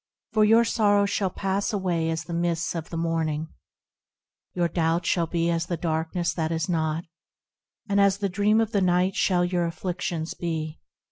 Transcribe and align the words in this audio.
For 0.33 0.43
your 0.43 0.65
sorrows 0.65 1.11
shall 1.11 1.29
pass 1.29 1.71
away 1.71 2.09
as 2.09 2.23
the 2.23 2.33
mists 2.33 2.73
of 2.73 2.89
the 2.89 2.97
morning; 2.97 3.49
Your 4.55 4.67
doubts 4.67 5.07
shall 5.07 5.27
be 5.27 5.51
as 5.51 5.67
the 5.67 5.77
darkness 5.77 6.33
that 6.33 6.51
is 6.51 6.67
not; 6.67 7.03
And 7.87 8.01
as 8.01 8.23
a 8.23 8.27
dream 8.27 8.59
of 8.59 8.71
the 8.71 8.81
night 8.81 9.13
shall 9.15 9.45
your 9.45 9.67
afflictions 9.67 10.33
be. 10.33 10.79